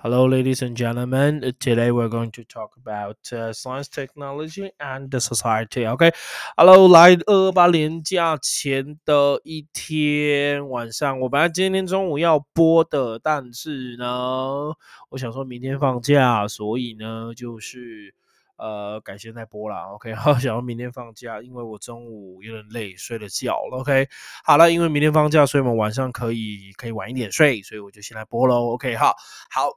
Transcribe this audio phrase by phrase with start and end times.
[0.00, 1.40] Hello, ladies and gentlemen.
[1.58, 3.16] Today we're going to talk about
[3.52, 5.84] science, technology, and the society.
[5.88, 6.12] OK,
[6.56, 14.72] Hello，来二八连假前的一天晚上，我本来今天中午要播的，但是呢，
[15.08, 18.14] 我想说明天放假，所以呢，就是
[18.56, 19.88] 呃改天再播啦。
[19.94, 23.78] OK， 好，想要明天放假，因为我中午有点累，睡了觉了。
[23.80, 24.06] OK，
[24.44, 28.74] 好了，因为明天放假，所以我们晚上可以可以晚一点睡，所以我就先来播喽。
[28.74, 29.16] OK，好，
[29.50, 29.76] 好。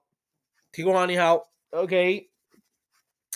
[0.72, 2.30] 提供啊，你好，OK。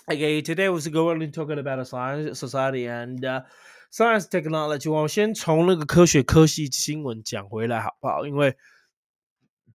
[0.07, 3.43] Okay, today was going talking about science, society, and uh,
[3.91, 4.89] science technology.
[4.89, 8.26] 我先从那个科学科系新闻讲回来，好不好？
[8.26, 8.55] 因为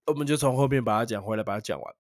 [0.06, 1.95] 我们就从后面把它讲回来，把它讲完。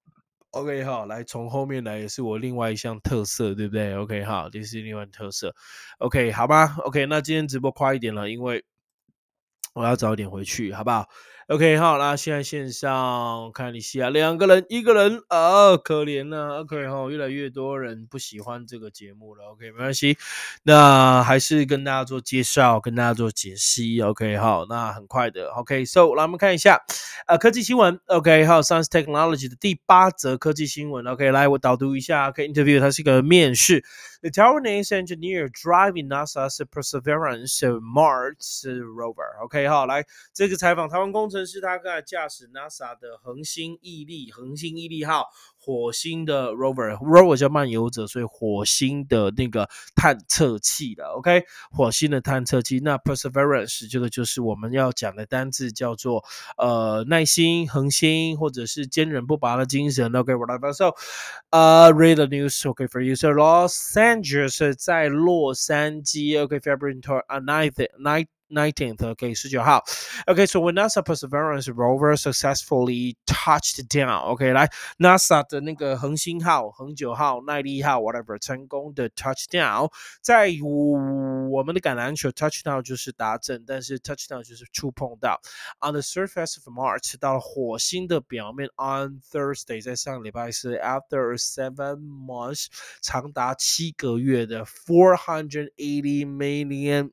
[0.52, 5.54] OK，好，来从后面来也是我另外一项特色，对不对？OK，好，这是另外特色。
[5.98, 8.64] OK，好吧？OK，那今天直播快一点了，因为
[9.74, 11.06] 我要早点回去，好不好
[11.50, 16.60] ？OK，好，啦现在线上看你西啊，两个人，一个人啊，可怜了。
[16.60, 19.46] OK，哈，越来越多人不喜欢这个节目了。
[19.46, 20.16] OK，没关系，
[20.62, 24.00] 那还是跟大家做介绍，跟大家做解析。
[24.00, 25.48] OK，好，那很快的。
[25.48, 26.80] OK，So，来我们看一下，
[27.26, 27.98] 呃，科技新闻。
[28.06, 31.04] OK，好，Science Technology 的第八则科技新闻。
[31.08, 32.28] OK，来我导读一下。
[32.28, 33.84] OK，Interview，它是一个面试。
[34.21, 41.45] The Taiwanese engineer driving NASA's Perseverance Mars rover。OK，好，来这个采访台湾工程。
[41.45, 45.25] 是他刚才驾驶 NASA 的恒星毅力恒星毅力号
[45.62, 52.80] 火星的 rover，rover 叫漫游者，所以火星的那个探测器的，OK，火星的探测器。
[52.80, 56.24] 那 Perseverance 这个就是我们要讲的单字，叫做
[56.56, 60.10] 呃耐心、恒心，或者是坚韧不拔的精神。
[60.16, 60.72] OK，whatever。
[60.72, 60.94] So，
[61.50, 62.66] 呃，read the news.
[62.66, 63.14] OK for you.
[63.14, 66.42] So Los Angeles 在洛杉矶。
[66.42, 68.28] OK，February ninth ninth.
[68.49, 69.83] 19th, okay, 十九号.
[70.27, 83.99] Okay, so when NASA Perseverance rover successfully touched down, OK，来 NASA 的那个恒星号、恒久号、耐力号，whatever，成功的 touchdown，在我们的橄榄球 touchdown 就是达阵，但是
[83.99, 85.41] touchdown 就是触碰到
[85.81, 92.67] on the surface of Mars 到了火星的表面 on Thursday，在上礼拜是 after seven months，
[93.01, 97.11] 长达七个月的 four hundred eighty million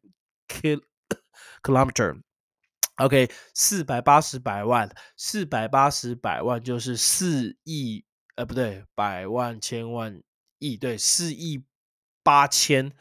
[1.67, 8.05] kilometer，OK，四百八十百万，四百八十百万就是四亿，
[8.35, 10.23] 呃，不对，百万千万
[10.59, 11.63] 亿，对，四亿
[12.23, 12.91] 八千。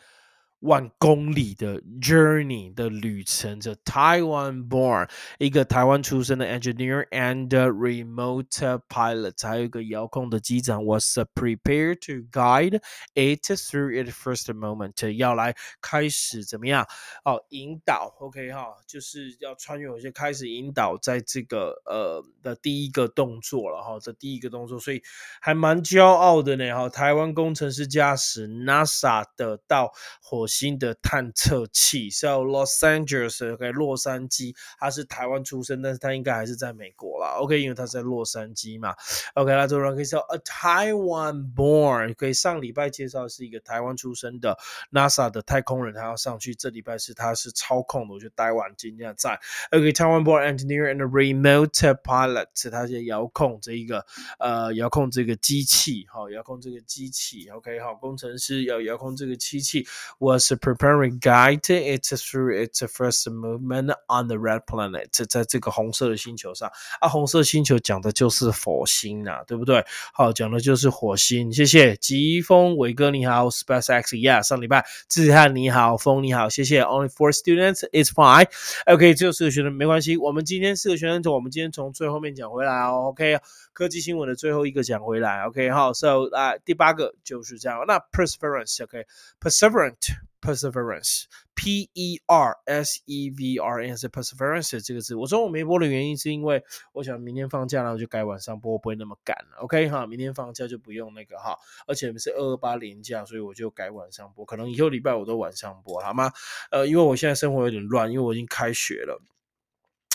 [0.66, 12.80] 万公里的 journey 的旅程，这 Taiwan born 一个台湾出生的 engineer and remote pilot，还有一个遥控的机长，was prepared to guide
[13.14, 16.84] it through its first moment，要来开始怎么样？
[17.24, 25.00] 哦，引导，OK 哈，就是要穿越，有些开始引导在这个呃的第一个动作了哈，这第一个动作，所以
[25.40, 30.55] 还蛮骄傲的呢哈，台湾工程师驾驶 NASA 的到火星。
[30.56, 38.94] 新的探测器，So Los Angeles，OK，洛杉矶，他是台湾出生，但是他应该还是在美国啦，OK，因为他在洛杉矶嘛
[39.34, 44.56] ，OK，那这人可以说 A Taiwan born，可以上礼拜介绍是一个台湾出生的
[44.92, 49.38] NASA 的太空人，他要上去，这礼拜是他是操控的，我觉得台湾今天在
[49.72, 54.06] ，OK，Taiwan born engineer and remote pilot，他是遥控这一个
[54.38, 59.86] 呃遥控这个机器，好，遥控这个机器，OK，好，工程师要遥控这个机器，
[60.16, 60.35] 我。
[60.39, 69.83] 是 preparing guide it through its first movement on the red planet，在这个红色的星球上啊，红色星球讲的就是火星呐，对不对？
[70.13, 71.51] 好，讲的就是火星。
[71.51, 76.83] 谢谢疾风伟哥你好，SpaceX，yeah，上礼拜志汉你好，风你好，谢谢。
[76.83, 80.17] Only four students，it's fine。OK，只有四个学生没关系。
[80.17, 83.09] 我们今天四个学生，我们今天从最后面讲回来哦。
[83.09, 83.39] OK，
[83.73, 85.43] 科技新闻的最后一个讲回来。
[85.45, 87.83] OK，好，So 啊，第八个就是这样。
[87.87, 90.24] 那 Perseverance，OK，Perseverant。
[90.46, 91.24] Perseverance
[91.56, 95.16] p e r s e v r a n c e perseverance 这个字。
[95.16, 96.62] 我说我没播的原因是因为
[96.92, 99.58] 我想明天放假然后，就改晚上播，不会那么赶了。
[99.58, 104.44] OK 哈，明天放假就不用那个哈，而且是二二八连假，所以我就改晚上播。
[104.44, 106.30] 可能以后礼拜我都晚上播，好吗？
[106.70, 109.20] 呃，因为我现在生活有点乱，因为我已经开学了。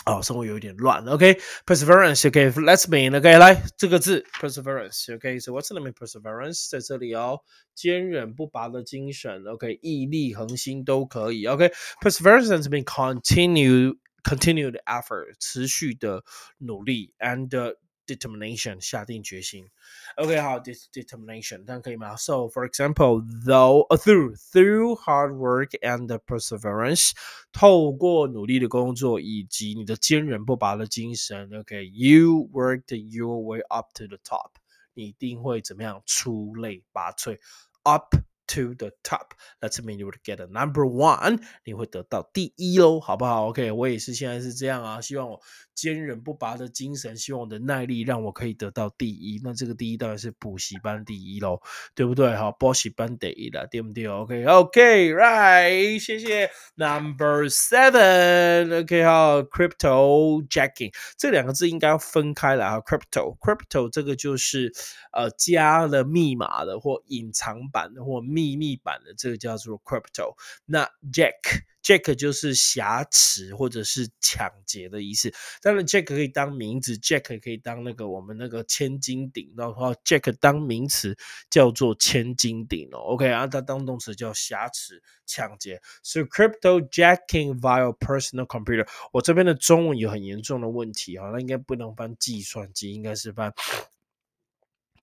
[0.05, 1.03] 哦，生活有一点乱。
[1.05, 6.69] OK，perseverance，OK，let's mean。OK，来这个字，perseverance，OK，so what's the mean perseverance？
[6.69, 7.41] 在这里哦，
[7.75, 9.43] 坚韧不拔的精神。
[9.45, 11.45] OK，毅力恒心都可以。
[11.45, 16.23] OK，perseverance mean continue continued effort，持续的
[16.59, 17.49] 努力，and
[18.05, 19.69] determination，下定决心。
[20.15, 22.15] OK，好，determination，这样可以吗？
[22.15, 27.11] So for example, though through through hard work and perseverance，
[27.51, 34.51] 透过努力的工作以及你的坚韧不拔的精神，OK，you worked your way up to the top。
[34.93, 37.37] 你一定会怎么样出类拔萃，
[37.83, 39.31] up。to the top.
[39.59, 43.49] That's mean you would get a number one，你会得到第一喽，好不好？
[43.49, 45.41] OK，我也是现在是这样啊，希望我
[45.82, 49.40] 坚韧不拔的精神，希望我的耐力让我可以得到第一。
[49.42, 51.60] 那这个第一当然是补习班第一喽，
[51.96, 52.36] 对不对？
[52.36, 56.48] 好，补习班第一了，对不对？OK，OK，Right，谢谢。
[56.76, 62.78] Number seven，OK，好，Crypto Jacking 这两个字应该要分开来啊。
[62.78, 64.72] Crypto，Crypto 这个就是
[65.12, 70.36] 呃加了密码的或隐藏版的或秘密版的，这个叫做 Crypto。
[70.64, 71.71] 那 Jack。
[71.82, 75.32] Jack 就是挟持或者是抢劫的意思。
[75.60, 79.52] 当然，Jack 可以当名字，Jack 可以当那个我们那个千斤顶。
[79.56, 81.16] 然后，Jack 当名词
[81.50, 82.98] 叫做千斤顶哦。
[82.98, 85.80] OK 啊，它当动词叫挟持、抢劫。
[86.02, 88.86] So crypto jacking via personal computer。
[89.12, 93.52] 我这边的中文有很严重的问题啊，那应该不能翻计算机，应该是翻。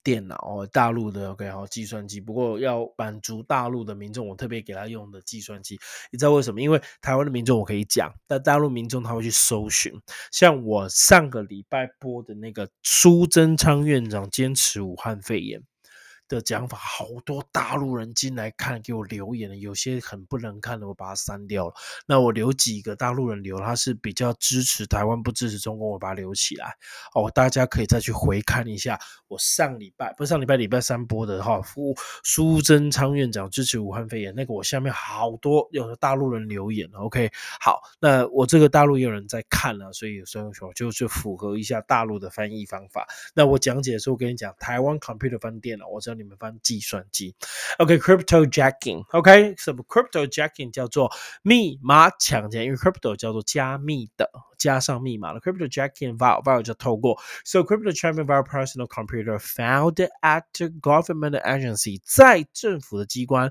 [0.02, 5.78] 电脑哦，大陆的 OK 好计算机，不过要满足大陆的民众，我特别给他用的计算机，
[6.10, 6.60] 你知道为什么？
[6.60, 9.92] 因为台湾的民众我可以讲，但大陆民众他会去搜寻。
[10.32, 15.62] 像我上个礼拜播的那个苏贞昌院长坚持武汉肺炎。
[16.30, 21.74] 的讲法，好多大陆人进来看，给我留言的，有些很不能看的，我把它删掉了。
[22.06, 26.76] 那我留几个大陆人留，他是比较支持台湾，不支持中国，我把它留起来。
[27.14, 28.96] 哦，大家可以再去回看一下
[29.26, 37.28] 我上礼拜，不是上礼拜礼拜三播的哈，苏苏贞昌院长支持武汉肺炎那个，我下面好多有大陆人留言，OK，
[37.60, 43.08] 好，那我这个大陆也有人在看了，所以所以说就是符合一下大陆的翻译方法。
[43.34, 46.19] 那我讲解的时候，跟你讲，台湾 computer 翻电脑，我知道。
[46.20, 47.34] 你们翻计算机
[47.78, 51.10] ，OK，crypto jacking，OK，什么 crypto jacking 叫做
[51.42, 60.44] 密码抢劫，因为 crypto 叫做加密的，加上密码了，crypto jacking via via 就透过，so crypto jacking via personal computer found at
[60.80, 63.50] government agency，在政府的机关。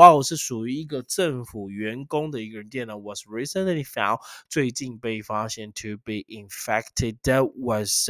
[0.00, 4.18] 哇，是属于一个政府员工的一个人电脑，was recently found
[4.48, 8.08] 最近被发现 to be infected。That was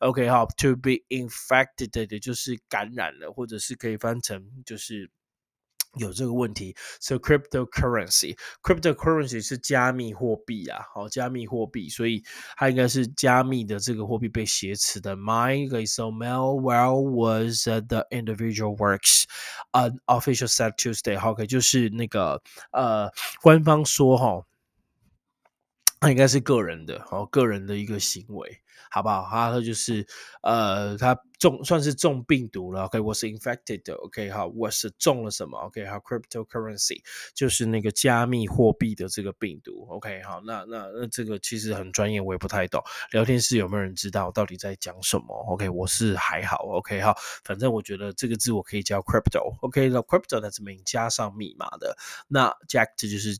[0.00, 5.10] OK 好，to be infected 的就是感染了，或者是可以翻成就是。
[5.97, 12.23] 有这个问题，so cryptocurrency，cryptocurrency 是加密货币啊，好，加密货币，所以
[12.55, 15.17] 它应该是加密的这个货币被挟持的。
[15.17, 19.25] My so malware was the individual works
[19.71, 22.41] an official said Tuesday，好，OK，就是那个
[22.71, 23.11] 呃，
[23.41, 24.45] 官方说哈。
[26.03, 28.59] 那应该是个人的，哦，个人的一个行为，
[28.89, 29.23] 好不好？
[29.29, 30.03] 他他就是，
[30.41, 32.85] 呃，他中算是中病毒了。
[32.85, 33.93] OK，我是 infected。
[33.93, 37.03] OK，好，我是中了什么？OK，好，cryptocurrency
[37.35, 39.85] 就是那个加密货币的这个病毒。
[39.89, 42.81] OK，好，那那那这个其实很专业，我也不太懂。
[43.11, 46.65] 聊天室有没有人知道到底在讲什么？OK，我是还好。
[46.65, 49.55] OK，好，反正我觉得这个字我可以叫 crypto。
[49.61, 51.95] OK，那 crypto 那怎么加上密码的？
[52.27, 53.37] 那 Jack 这就是。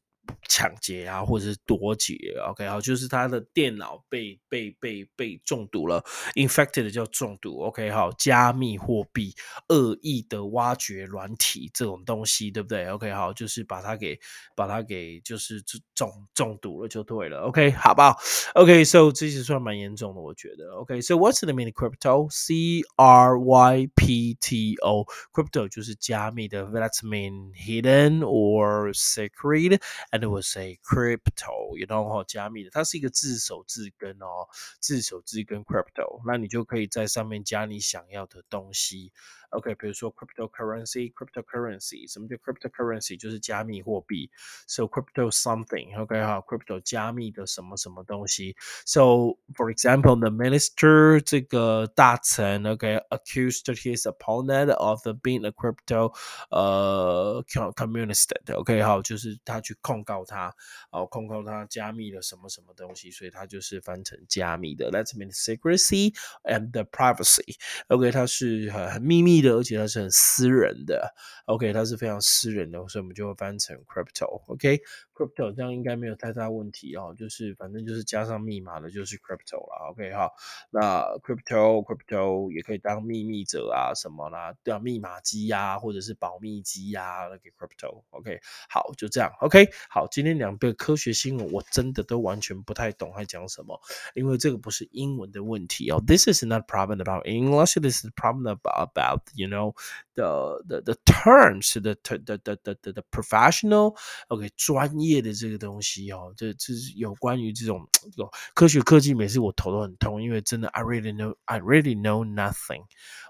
[0.47, 2.15] 抢劫啊，或者是夺劫
[2.49, 6.03] ，OK，好，就是他的电脑被被被被中毒了
[6.35, 9.33] ，infected 叫中毒，OK，好，加密货币
[9.69, 14.19] 恶意的挖掘软体这种东西，对不对？OK，好，就是把它给
[14.55, 15.61] 把它给就是
[15.95, 18.17] 中中毒了就对了，OK，好不好
[18.55, 29.81] ？OK，so 这是算蛮严重的，我觉得，OK，so what's the meaning crypto？C R Y P T O，crypto 就是加密的，That's mean hidden or secret
[30.12, 34.48] it was a crypto，然后哈加密的，它是一个自首自根哦，
[34.80, 39.12] 自首自根 crypto，那你就可以在上面加你想要的东西。
[39.50, 43.18] OK，比如说 cryptocurrency，cryptocurrency，什么叫 cryptocurrency？
[43.18, 44.30] 就是加密货币。
[44.68, 48.54] So crypto something，OK 哈，crypto 加密的什么什么东西。
[48.85, 56.14] So for example，the minister 这个大臣，OK，accused his opponent of being a crypto
[56.50, 60.54] 呃 communist，OK 好，就是他去控 状告他，
[60.90, 64.90] 哦，控告他加密了什么什么东西，所以它就是翻成加密的。
[64.90, 71.13] That means secrecy and the privacy。OK，它是很很秘密 的，而且它是很私人的。
[71.45, 74.41] OK，它是非常私人的，所以我们就会翻成 crypto。
[74.48, 79.89] OK，crypto 这样应该没有太大问题哦，就是反正就是加上密码的，就是 crypto 了。
[79.91, 80.29] OK 哈，
[80.69, 88.03] 那 crypto crypto 也可以当秘密者啊什么啦，对啊，密码机呀，或者是保密机呀，那个 crypto。
[88.12, 89.31] OK，好，就这样。
[89.41, 93.81] OK，好，今天两个科学新闻我真的都完全不太懂在讲什么，
[94.13, 96.01] 因为这个不是英文的问题哦。
[96.05, 97.79] This is not problem about English.
[97.81, 99.73] This is problem about about you know
[100.13, 103.95] the the the terms the the the the the professional.
[104.27, 112.85] OK，专业的这个东西哦，这这是有关于这种这种科学科技，每次我头都很痛，因为真的 I really know I really know nothing。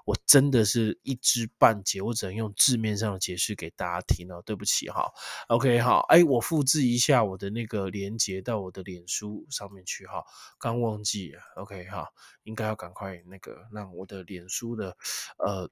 [0.05, 5.11] 我真的是一知半解，我只能用字面上的解释给大家听哦，对不起哈。
[5.47, 10.23] OK，好，哎，我复制一下我的那个连接到我的脸书上面去哈，
[10.57, 11.33] 刚忘记。
[11.55, 12.07] OK，哈，
[12.43, 14.97] 应该要赶快那个让我的脸书的
[15.37, 15.69] 呃。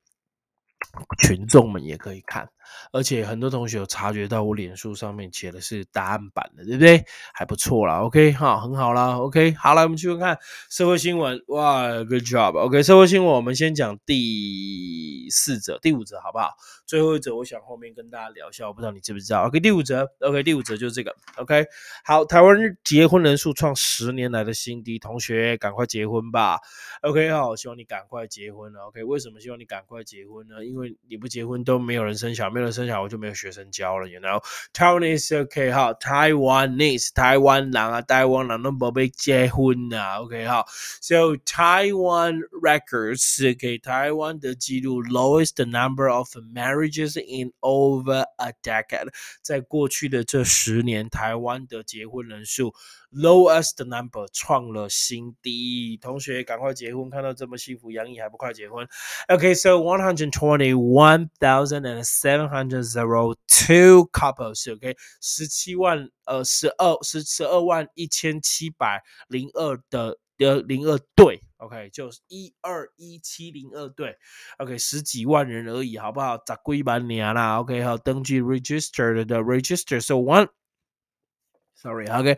[1.21, 2.49] 群众们也可以看，
[2.91, 7.05] 而且很多同学有察觉到我脸书上面写的是答案版的，对不对？
[7.33, 8.31] 还不错啦，OK？
[8.33, 9.53] 哈，很好啦，OK？
[9.53, 10.37] 好了，我们继续看
[10.69, 12.83] 社会新闻，哇，Good job，OK？
[12.83, 16.51] 社会新闻，我们先讲第四则、第五则好不好？
[16.85, 19.59] 最后一则，我想后面跟大家聊一下，我不知道你知不知道？OK？
[19.59, 20.41] 第五则，OK？
[20.43, 21.65] 第五则就是这个，OK？
[22.03, 26.59] 好，台湾结婚人数创十年来的新低，同学赶快结婚吧
[27.01, 27.29] ，OK？
[27.31, 29.03] 好，希望你赶快结婚了，OK？
[29.03, 30.65] 为什么希望你赶快结婚呢？
[30.69, 34.07] 因为你不结婚都没有人生小孩，没有人生小，我就没有学生教了。
[34.07, 40.19] You know, Taiwanese OK 哈，Taiwanese 台湾人啊，台湾人都不被结婚啊。
[40.19, 40.63] OK 哈
[41.01, 49.11] ，So Taiwan records 给台湾的记录 lowest number of marriages in over a decade，
[49.41, 52.73] 在过去的这十年，台湾的结婚人数。
[53.11, 57.09] Lowest number 创了新低，同学赶快结婚！
[57.09, 58.87] 看到这么幸福洋溢，还不快结婚
[59.27, 64.71] ？OK，so one hundred twenty one thousand and seven hundred zero two couples。
[64.71, 71.41] OK，十七万呃十二十十二万一千七百零二的的零二对。
[71.57, 74.15] OK，就是一二一七零二对。
[74.59, 76.37] OK，十几万人而已，好不好？
[76.37, 82.37] 咋归半年啦？OK，好，登记 registered 的 register，so one，Sorry，OK。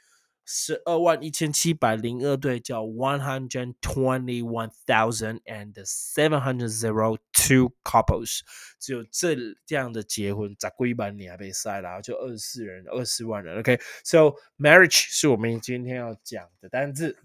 [0.45, 8.41] 十二万一千七百零二对叫 one hundred twenty one thousand and seven hundred zero two couples，
[8.79, 12.03] 只有这这样的结婚，咋过一百年还被塞了？
[12.03, 13.59] 就二十四人，二十四万人。
[13.61, 17.17] OK，so marriage 是我们今天要讲的单字。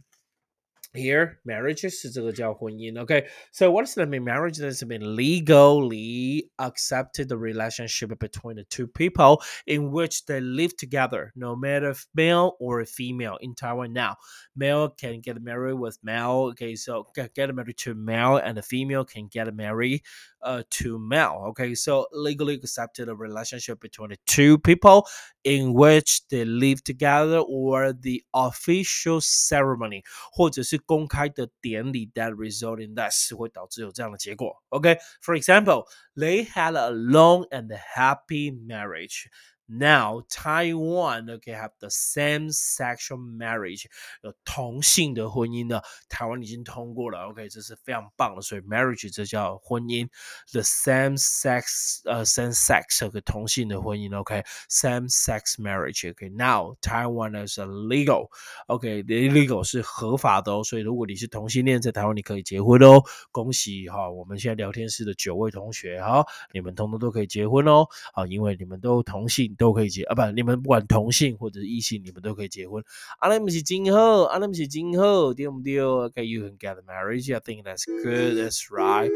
[0.95, 4.25] here marriage 是这个叫婚姻，OK。So what does that mean?
[4.25, 10.77] Marriage has been legally accepted the relationship between the two people in which they live
[10.77, 13.39] together, no matter male or female.
[13.41, 14.17] In Taiwan now,
[14.57, 16.51] male can get married with male.
[16.51, 20.03] Okay, so get married to male, and the female can get married
[20.45, 21.47] uh, to male.
[21.49, 25.07] Okay, so legally accepted a relationship between the two people
[25.45, 30.03] in which they live together, or the official ceremony，
[30.33, 34.63] 或者是公开的典礼 that result in that 是会导致有这样的结果。
[34.71, 35.41] OK，for、okay?
[35.41, 39.27] example, they had a long and happy marriage.
[39.68, 43.86] Now Taiwan okay have the same sexual marriage
[44.22, 50.08] 有同性的婚姻呢，台湾已经通过了，OK，这是非常棒的，所以 marriage 这叫婚姻
[50.52, 69.55] ，the same sex 呃 same sex 这个同性的婚姻，OK，same sex marriage，OK，now Taiwan is legal，OK，legal 是合法的哦，所以如果你是同性恋，在台湾你可以结婚哦，恭喜哈，我们现在聊天室的九位同学哈，你们通通都可以结婚哦，啊，因为你们都同性。
[69.56, 72.84] 都可以结啊，不，你们不管同性或者是异性，你们都可以结婚。
[73.20, 77.36] 阿拉姆是今后，阿拉姆是今后，对不对？Okay, you can get married.
[77.36, 78.38] I think that's good.
[78.38, 79.10] That's right.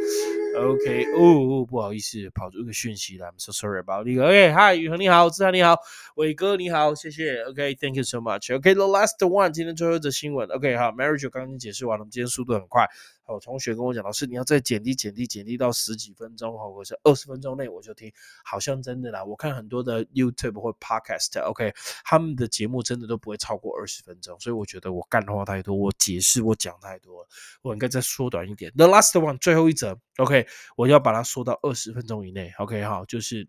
[0.56, 1.06] Okay.
[1.16, 3.28] 哦，不好意思，跑出一个讯息了。
[3.28, 4.20] I'm so sorry about it.
[4.20, 5.78] Okay, hi，宇恒你好，志涵你好，
[6.16, 7.44] 伟哥你好，谢谢。
[7.46, 8.48] Okay, thank you so much.
[8.48, 10.48] Okay, the last one，今天最后一则新闻。
[10.50, 12.88] Okay，好，marriage 我刚刚解释完了，我们今天速度很快。
[13.30, 18.12] 哦同学跟我讲，老师你要再减低、减低、减低到十几分钟，或者是二十分钟内我就听，
[18.44, 19.24] 好像真的啦。
[19.24, 21.72] 我看很多的 YouTube 或 Podcast，OK，
[22.04, 27.28] 他们的节目真的都不会超过二十分钟，所以我觉得我干的话太多，我解释我讲太多了，
[27.62, 28.72] 我应该再缩短一点。
[28.76, 33.48] The last one，最后一则，OK，我要把它缩到二十分钟以内，OK，好，就是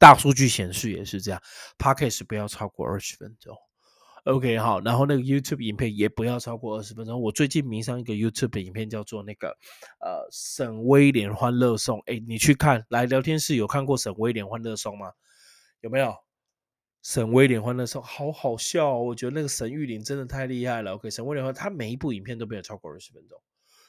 [0.00, 1.40] 大数据显示也是这样
[1.78, 3.56] ，Podcast 不要超过二十分钟。
[4.24, 7.20] OK，好，然后那个 YouTube 影片也不要超过二十分钟。
[7.20, 9.48] 我最近迷上一个 YouTube 影片，叫做那个
[10.00, 12.02] 呃沈威廉欢乐颂。
[12.06, 15.12] 哎，你去看，来聊天室有看过沈威廉欢乐颂吗？
[15.80, 16.14] 有没有？
[17.02, 20.92] 沈威廉欢乐颂好好笑，哦，我觉得那个沈玉琳真的太厉害了。
[20.96, 23.40] OK，沈威廉欢，他每一部影片都没有超过二十分钟。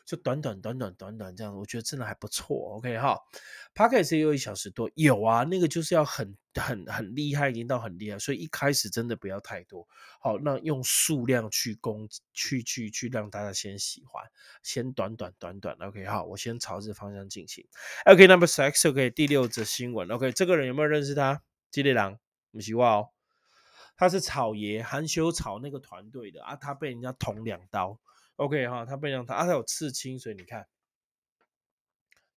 [0.05, 2.75] 就短短短短短短这样，我觉得真的还不错。
[2.75, 3.17] OK 哈
[3.73, 9.87] p o c k e t 也有一小时多，有啊，那个就是要很很很厉害，已经到很厉害，所以一开始真的不要太多。
[10.19, 14.25] 好，那用数量去攻，去去去让大家先喜欢，
[14.61, 15.77] 先短短短短。
[15.79, 17.65] OK 好，我先朝这方向进行。
[18.05, 20.09] OK，Number Six，OK，第六则新闻。
[20.09, 21.41] OK，这个人有没有认识他？
[21.69, 22.19] 基列郎，
[22.51, 23.09] 不希望哦，
[23.95, 27.97] 他是草爷韩修草那个团队的啊，他被人家捅两刀。
[28.41, 30.65] OK 哈，他被让他啊，他有刺青，所以你看，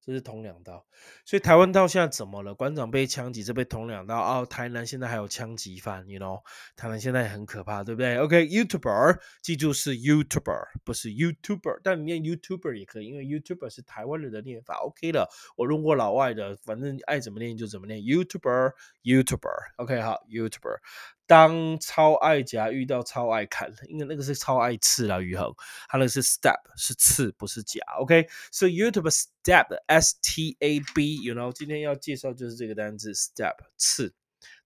[0.03, 0.85] 这是捅两刀。
[1.25, 2.55] 所以台湾到现在怎么了？
[2.55, 4.45] 馆长被枪击，这被捅两刀哦。
[4.45, 6.43] 台南现在还有枪击犯，you know，
[6.77, 14.75] 台南现在很可怕，对不对？OK，YouTuber，记住是 YouTuber，不是 YouTuber，但你念 YouTuber 也可以，因为 YouTuber 是台湾人的念法。
[14.83, 18.01] OK 的，我用过老外的，反正爱怎么念就怎么念。
[18.01, 20.81] YouTuber，YouTuber，OK 好，YouTuber。
[21.27, 25.55] 当超爱夹遇到超爱砍，因为那个是超爱刺啦，宇恒，
[25.89, 27.81] 他那个是 step 是刺，不是夹。
[27.99, 34.13] OK，so YouTube step S T A B，you know，今天要介绍就是这个单词 step 刺，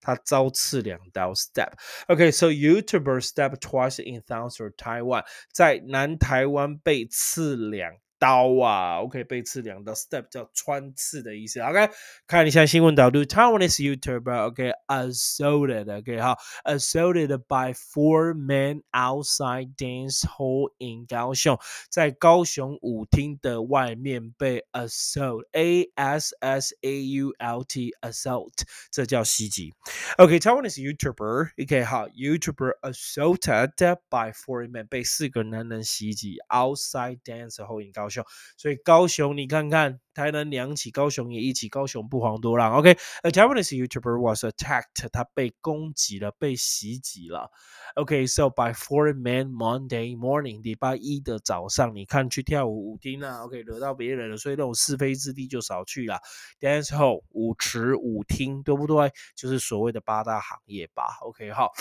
[0.01, 1.71] 他遭刺两刀 step。
[2.07, 7.93] OK，so YouTuber step twice in South Taiwan，在南台湾被刺两。
[8.19, 11.89] 刀啊，OK，被刺两刀，step 叫穿刺的意思，OK，
[12.27, 21.57] 看一下新闻导读，Taiwanese YouTuber，OK，assaulted，OK，好，assaulted by four men outside dance hall in 高雄，
[21.89, 28.51] 在高雄舞厅的外面被 assault，A S S A U L T，assault，
[28.91, 29.73] 这叫袭击
[30.17, 38.08] ，OK，Taiwanese YouTuber，OK，好，YouTuber assaulted by four men 被四个男人袭击，outside dance hall in 高。
[38.57, 42.73] 所以高雄，你看看，台南两起，高雄也一起，高雄不遑多让。
[42.73, 47.51] OK，a Taiwanese YouTuber was attacked，他被攻击了，被袭击了。
[47.95, 56.19] OK，so by four men Monday morning，礼拜一的早上，你看去跳舞舞厅啊，OK，惹到别人了，所以那种是非之地就少去了。
[56.59, 59.11] Dance hall，舞池、舞厅，对不对？
[59.35, 61.17] 就是所谓的八大行业吧。
[61.21, 61.71] OK，好。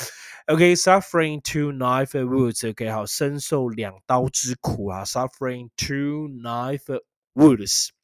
[0.46, 5.04] OK，suffering two knife wounds，OK，好，深受两刀之苦啊。
[5.04, 7.00] Suffering two knife
[7.34, 7.97] wounds。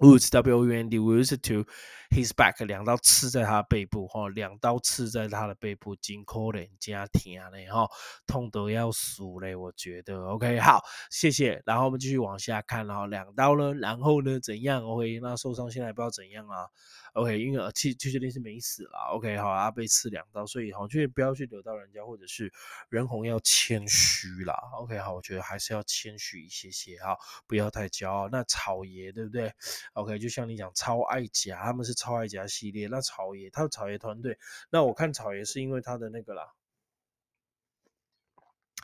[0.00, 1.66] Woods W O U N D Woods to
[2.10, 7.88] his back 两刀刺在他背部哈，两刀刺在他的背部，金可怜加疼嘞哈，
[8.26, 11.62] 痛得要死嘞，我觉得 OK 好，谢谢。
[11.66, 16.66] 然后我们继续往下看然后，两刀呢，然后呢怎样？OK，那受伤现在不知道怎样啊。
[17.14, 18.98] OK，因为气气确定是没死了。
[19.14, 22.52] OK，好啊，被刺两刀，所以好，就不要去惹到人家，或者是
[22.90, 24.54] 人红要谦虚啦。
[24.78, 27.16] OK，好，我觉得还是要谦虚一些些哈，
[27.46, 28.28] 不要太骄傲。
[28.28, 29.50] 那草爷对不对
[29.94, 32.86] ？OK，就像你讲超爱夹，他们是超爱家系列。
[32.86, 34.38] 那草爷，他的草爷团队，
[34.70, 36.52] 那我看草爷是因为他的那个啦，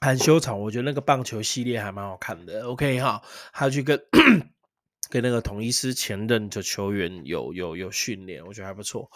[0.01, 2.67] 含羞草，我觉得那个棒球系列还蛮好看的。
[2.67, 3.23] OK，哈，
[3.53, 4.03] 他去跟。
[5.11, 9.11] 跟那个统一师前任的球员有有有训练，我觉得还不错。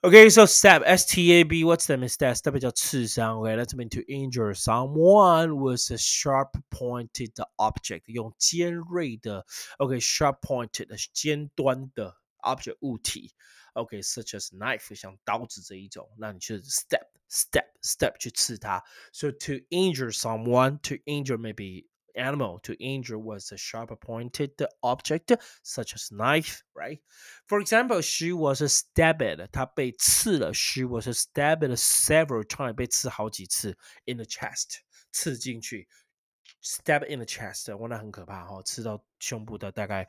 [0.00, 2.34] OK，so stab S T A B，what's the mistake?
[2.34, 9.46] Stab 叫刺伤，OK，that's mean to injure someone with a sharp pointed object，用尖锐的
[9.76, 13.33] ，OK，sharp pointed 尖端的 object 物体，
[13.73, 18.83] OK，such as knife 像刀子这一种，那你去 step step step 去刺它。
[19.11, 25.95] So to injure someone, to injure maybe animal to injure was a sharp pointed object such
[25.95, 27.01] as knife, right?
[27.47, 29.47] For example, she was stabbed.
[29.51, 30.53] 她被刺了。
[30.53, 32.75] She was stabbed several times.
[32.75, 34.81] 被刺好几次 in the chest.
[35.11, 35.87] 刺进去。
[36.60, 40.08] Stab in the chest，哇，那很可怕哈，刺到胸部的大概，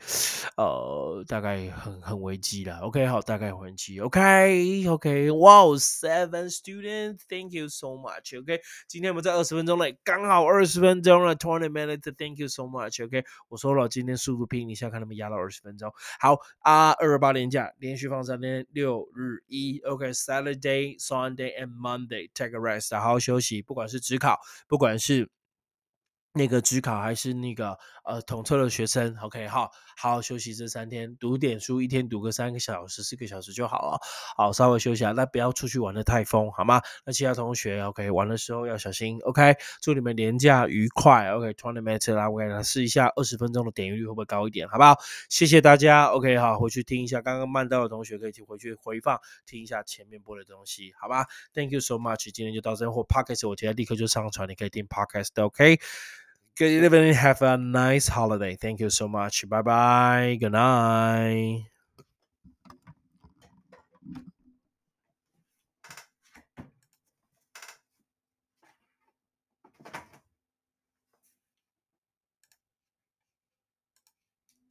[0.57, 2.79] 呃，大概很很危机了。
[2.79, 3.99] OK，好，大概危机。
[3.99, 8.41] OK，OK，Wow，seven students，Thank you so much。
[8.41, 11.35] OK，今天我们在二十分钟内，刚好二十分钟了。
[11.35, 13.05] Twenty minutes，Thank you so much。
[13.05, 15.93] OK，我说了，今天速度拼一下，看他们压到二十分钟。
[16.19, 19.77] 好啊，二十八连假，连续放三天，六日一。
[19.85, 23.61] OK，Saturday，Sunday and Monday，take a rest，好好休息。
[23.61, 25.29] 不管是职考，不管是
[26.39, 33.99] 那个职考还是那个呃统测的学生，OK，好好好休息这三天，读点书，一天读个三个小时、四个小时就好了。
[34.37, 36.81] 好，稍微休息下，那不要出去玩的太疯，好吗？
[37.03, 39.57] 那其他同学，OK，玩的时候要小心，OK。
[39.81, 44.95] 祝你们年假愉快，OK，twenty minutes 啦，我来试一下二十分钟的点击率会不会高一点，好不好？
[45.27, 55.79] 谢谢大家，OK，好，回去听一下刚刚慢到的同学可以去回去回放听一下前面播的东西，好吧？Thank you so much，今天就到这，或 Podcast 我今天立刻就上传，你可以听 Podcast，OK。
[56.59, 57.13] Good evening.
[57.15, 58.55] Have a nice holiday.
[58.55, 59.47] Thank you so much.
[59.49, 60.37] Bye bye.
[60.39, 61.65] Good night.